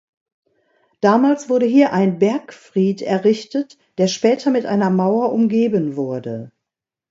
Damals 1.01 1.47
wurde 1.47 1.67
hier 1.67 1.93
ein 1.93 2.17
Bergfried 2.17 3.03
errichtet, 3.03 3.77
der 3.99 4.07
später 4.07 4.49
mit 4.49 4.65
einer 4.65 4.89
Mauer 4.89 5.31
umgeben 5.31 5.95
wurde. 5.95 6.51